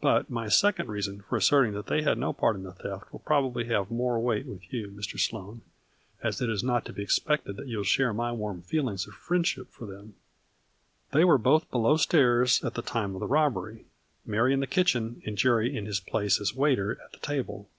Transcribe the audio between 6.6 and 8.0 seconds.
not to be expected that you will